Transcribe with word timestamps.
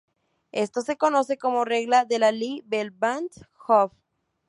Esto 0.55 0.81
se 0.81 0.97
conoce 0.97 1.37
como 1.37 1.63
regla 1.63 2.05
de 2.05 2.17
Le 2.17 2.63
Bel-van't 2.65 3.33
Hoff. 3.67 3.93